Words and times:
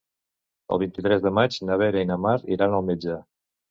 El 0.77 0.81
vint-i-tres 0.85 1.23
de 1.27 1.33
maig 1.41 1.59
na 1.71 1.81
Vera 1.85 2.05
i 2.07 2.11
na 2.15 2.21
Mar 2.27 2.37
iran 2.59 2.79
al 2.83 2.93
metge. 2.93 3.25